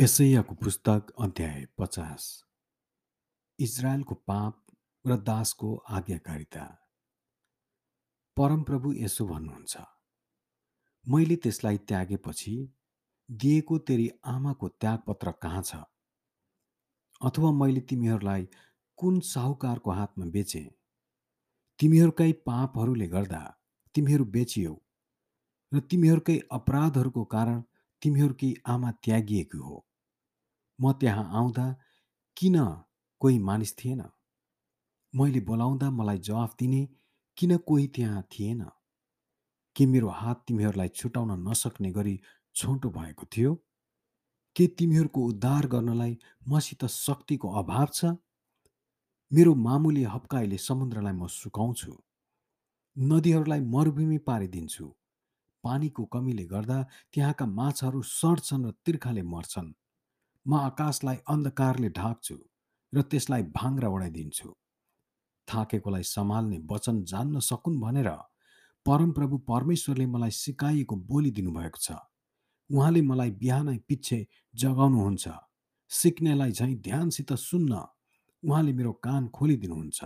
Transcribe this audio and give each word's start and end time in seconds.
यसैयाको 0.00 0.54
पुस्तक 0.54 1.06
अध्याय 1.20 1.66
पचास। 1.78 2.44
इजरायलको 3.58 4.14
पाप 4.14 4.62
र 5.06 5.16
दासको 5.16 5.76
आज्ञाकारिता। 5.90 6.62
परमप्रभु 8.36 8.92
यसो 8.92 9.26
भन्नुहुन्छ 9.26 9.76
मैले 11.08 11.36
त्यसलाई 11.36 11.78
त्यागेपछि 11.78 12.54
दिएको 13.30 13.78
तेरी 13.78 14.10
आमाको 14.24 14.68
त्यागपत्र 14.68 15.32
कहाँ 15.32 15.62
छ? 15.62 15.74
अथवा 17.20 17.52
मैले 17.52 17.80
तिमीहरूलाई 17.80 18.48
कुन 18.96 19.20
साहुकारको 19.20 19.90
हातमा 19.90 20.26
बेचे? 20.26 20.64
तिमीहरूकै 21.78 22.32
पापहरूले 22.32 23.08
गर्दा 23.08 23.42
तिमीहरू 23.94 24.24
बेचियौ 24.24 24.74
र 25.72 25.80
तिमीहरूकै 25.80 26.40
अपराधहरूको 26.52 27.24
कारण 27.24 27.62
तिमीहरूकी 28.02 28.54
आमा 28.66 28.92
त्यागिएको 29.04 29.62
हो। 29.62 29.86
म 30.82 30.92
त्यहाँ 30.92 31.30
आउँदा 31.34 31.76
किन 32.36 32.82
कोही 33.20 33.38
मानिस 33.38 33.78
थिएन? 33.78 34.02
मैले 35.14 35.40
बोलाउँदा 35.40 35.90
मलाई 35.90 36.18
जवाफ 36.18 36.56
दिने 36.58 36.88
किन 37.36 37.56
कोही 37.56 37.86
त्यहाँ 37.88 38.22
थिएन? 38.22 38.64
के 39.76 39.86
मेरो 39.86 40.08
हात 40.08 40.44
तिमीहरूलाई 40.46 40.88
छुटाउन 40.88 41.48
नसक्ने 41.48 41.90
गरी 41.90 42.20
छोटो 42.54 42.90
भएको 42.90 43.26
थियो? 43.36 43.54
के 44.56 44.66
तिमीहरूको 44.66 45.24
उद्धार 45.24 45.66
गर्नलाई 45.66 46.18
मसित 46.48 46.84
शक्तिको 46.84 47.52
अभाव 47.52 47.86
छ? 47.94 48.04
मेरो 49.32 49.54
मामुली 49.54 50.02
हप्काइले 50.02 50.58
समुद्रलाई 50.58 51.12
म 51.12 51.26
सुकाउँछु। 51.26 52.02
नदीहरूलाई 52.98 53.60
मरुभूमि 53.60 54.18
पारिदिन्छु। 54.18 54.96
पानीको 55.64 56.04
कमीले 56.04 56.44
गर्दा 56.44 56.82
त्यहाँका 57.12 57.46
माछाहरू 57.46 58.02
सड्छन् 58.02 58.66
र 58.66 58.70
तिर्खाले 58.70 59.22
मर्छन्। 59.22 59.74
म 60.50 60.52
आकाशलाई 60.58 61.18
अन्धकारले 61.32 61.88
ढाक्छु 61.98 62.36
र 62.92 63.02
त्यसलाई 63.10 63.42
भाङ्रा 63.56 63.88
उडाइदिन्छु। 63.96 64.48
थाकेकोलाई 65.48 66.04
सम्हाल्ने 66.14 66.58
वचन 66.70 66.96
जान्न 67.10 67.40
सकुन् 67.48 67.80
भनेर 67.80 68.10
परमप्रभु 68.86 69.36
परमेश्वरले 69.50 70.06
मलाई 70.14 70.32
सिकाइएको 70.42 70.96
बोली 71.10 71.30
दिनुभएको 71.38 71.78
छ। 71.86 71.88
उहाँले 72.70 73.00
मलाई 73.10 73.30
बिहानै 73.42 73.78
पिच्छे 73.88 74.18
जगाउनुहुन्छ। 74.54 75.26
सिक्नेलाई 75.90 76.52
झैँ 76.58 76.74
ध्यानसित 76.86 77.30
सुन्न 77.48 77.72
उहाँले 78.42 78.72
मेरो 78.72 78.92
कान 79.06 79.22
खोलिदिनुहुन्छ। 79.36 80.00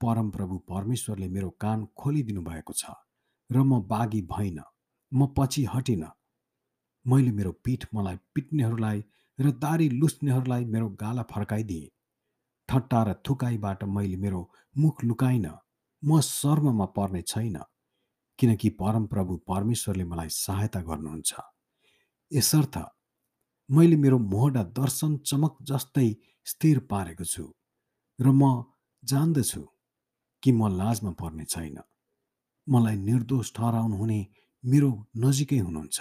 परमप्रभु 0.00 0.56
परमेश्वरले 0.70 1.28
मेरो 1.36 1.50
कान 1.62 1.78
खोलिदिनु 1.96 2.42
भएको 2.50 2.72
छ 2.80 2.84
र 3.50 3.56
म 3.62 3.80
बागी 3.92 4.22
भइन 4.32 4.58
म 5.12 5.26
पछि 5.36 5.64
हटिन। 5.72 6.04
मैले 7.06 7.30
मेरो 7.38 7.52
पीठ 7.64 7.86
मलाई 7.94 8.16
पिट्नेहरूलाई 8.34 8.98
र 9.38 9.50
दारी 9.62 9.88
लुस्नेहरूलाई 9.90 10.64
मेरो 10.64 10.88
गाला 11.02 11.22
फर्काइदिए। 11.32 11.90
ठट्टा 12.68 13.00
र 13.02 13.14
थुकाइबाट 13.26 13.84
मैले 13.84 14.16
मेरो 14.16 14.40
मुख 14.76 15.04
लुकाइन। 15.04 15.46
म 16.02 16.20
शर्ममा 16.20 16.86
पर्ने 16.96 17.22
छैन 17.22 17.58
किनकि 18.38 18.68
परमप्रभु 18.80 19.36
परमेश्वरले 19.48 20.04
मलाई 20.04 20.28
सहायता 20.28 20.80
गर्नुहुन्छ। 20.80 21.30
यसर्थ 22.30 22.76
मैले 23.68 23.96
मेरो 23.96 24.18
मोहडा 24.32 24.62
दर्शन 24.78 25.16
चमक 25.28 25.56
जस्तै 25.62 26.08
स्थिर 26.46 26.78
पारेको 26.90 27.24
छु 27.24 27.44
र 28.18 28.26
म 28.30 28.64
जान्दछु 29.02 29.62
कि 30.42 30.52
म 30.52 30.68
लाजमा 30.80 31.12
पर्ने 31.20 31.44
छैन। 31.44 31.78
मलाई 32.66 32.96
निर्दोष 33.08 33.46
ठहराउनु 33.56 33.96
हुने 33.96 34.20
मेरो 34.64 34.90
नजिकै 35.16 35.58
हुनुहुन्छ। 35.58 35.98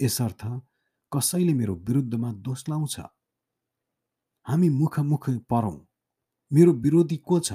यसर्थ 0.00 0.42
कसैले 1.16 1.54
मेरो 1.54 1.74
विरुद्धमा 1.74 2.32
दोष 2.32 2.68
लाउँछ? 2.68 3.00
हामी 4.44 4.68
मुखमुख 4.68 5.30
परौँ। 5.30 5.86
मेरो 6.52 6.72
विरोधी 6.72 7.16
को 7.16 7.40
छ? 7.40 7.52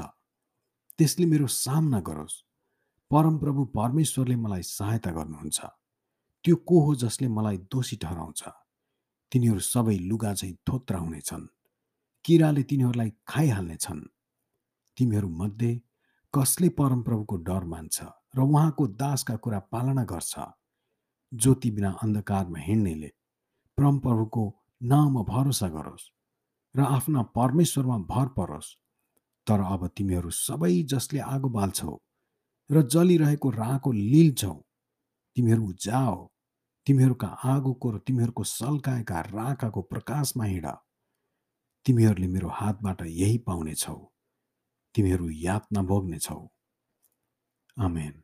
त्यसले 0.98 1.26
मेरो 1.26 1.48
सामना 1.48 2.00
गरोस्। 2.00 2.44
परमप्रभु 3.12 3.66
परमेश्वरले 3.66 4.36
मलाई 4.36 4.62
सहायता 4.62 5.12
गर्नुहुन्छ। 5.12 5.60
त्यो 6.44 6.56
को 6.56 6.82
हो 6.82 6.96
जसले 6.96 7.28
मलाई 7.28 7.58
दोषी 7.58 7.96
ठहराउँछ? 7.96 8.44
तिनीहरू 9.32 9.60
सबै 9.60 9.98
लुगा 9.98 10.34
चाहिँ 10.34 10.56
थोत्रा 10.56 11.00
हुनेछन्। 11.00 11.48
किराले 12.26 12.64
तिनीहरूलाई 12.64 13.14
खाइहाल्नेछन्। 13.28 14.02
तिमीहरू 14.98 15.30
मध्ये 15.30 15.82
कसले 16.34 16.70
परमप्रभुको 16.70 17.36
डर 17.36 17.64
मान्छ 17.64 18.04
र 18.36 18.40
उहाँको 18.40 18.88
दासका 18.88 19.36
कुरा 19.36 19.60
पालना 19.60 20.04
गर्छ? 20.04 20.36
ज्योति 21.34 21.72
बिना 21.72 21.92
अन्धकारमा 21.92 22.60
हिँड्नेले 22.60 23.12
परमप्रभुको 23.78 24.44
नाममा 24.82 25.22
भरोसा 25.24 25.68
गरोस् 25.70 26.06
र 26.76 26.82
आफ्ना 26.88 27.22
परमेश्वरमा 27.38 27.98
भर 28.12 28.28
परोस्। 28.38 28.70
तर 29.48 29.60
अब 29.64 29.82
तिमीहरू 29.98 30.30
सबै 30.30 30.72
जसले 30.84 31.20
आगो 31.20 31.50
बाल्छौ 31.50 31.96
र 32.70 32.82
जलिरहेको 32.94 33.50
राको 33.52 33.92
लिल्छौ 33.92 34.56
तिमीहरू 35.38 35.68
जाओ 35.86 36.16
तिमीहरूका 36.88 37.28
आगोको 37.28 37.92
र 37.92 37.98
तिमीहरूको 38.08 38.44
सल्काएका 38.44 39.20
राकाको 39.36 39.82
प्रकाशमा 39.92 40.46
हिँड। 40.46 40.68
तिमीहरूले 41.86 42.28
मेरो 42.28 42.50
हातबाट 42.50 43.02
यही 43.22 43.38
पाउनेछौ 43.48 43.98
तिमीहरू 44.96 45.30
यातना 45.30 45.82
भोग्नेछौ। 45.84 46.40
आमेन। 47.78 48.16